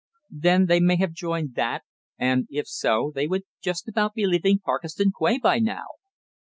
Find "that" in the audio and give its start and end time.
1.53-1.83